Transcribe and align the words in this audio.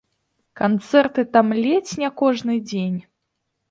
Канцэрты 0.61 1.27
там 1.37 1.53
ледзь 1.61 1.95
не 2.03 2.13
кожны 2.25 2.61
дзень. 2.69 3.01